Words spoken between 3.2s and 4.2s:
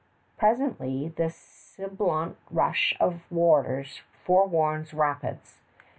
waters